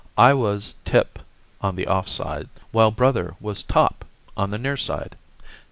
[0.17, 1.19] I was "Tip,"
[1.61, 4.03] on the off side; while brother was "Top,"
[4.35, 5.15] on the near side.